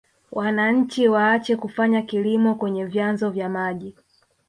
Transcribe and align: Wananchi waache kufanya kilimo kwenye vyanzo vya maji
Wananchi 0.31 1.07
waache 1.07 1.55
kufanya 1.55 2.01
kilimo 2.01 2.55
kwenye 2.55 2.85
vyanzo 2.85 3.29
vya 3.29 3.49
maji 3.49 3.95